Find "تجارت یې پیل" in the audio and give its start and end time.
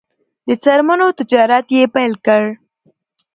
1.19-2.13